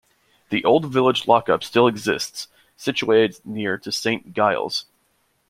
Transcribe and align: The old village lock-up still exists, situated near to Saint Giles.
The 0.49 0.65
old 0.65 0.85
village 0.87 1.27
lock-up 1.27 1.63
still 1.63 1.85
exists, 1.85 2.47
situated 2.75 3.39
near 3.45 3.77
to 3.77 3.91
Saint 3.91 4.33
Giles. 4.35 4.87